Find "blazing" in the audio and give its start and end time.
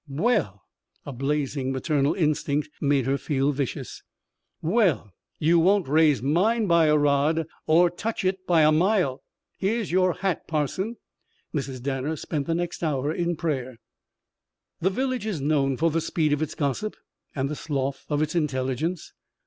1.13-1.71